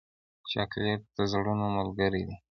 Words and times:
چاکلېټ 0.51 1.01
د 1.17 1.19
زړونو 1.31 1.65
ملګری 1.77 2.23
دی. 2.27 2.35